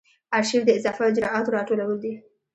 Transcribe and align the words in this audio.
آرشیف 0.37 0.61
د 0.65 0.69
اضافه 0.77 1.03
اجرااتو 1.09 1.53
راټولول 1.57 1.97
دي. 2.03 2.13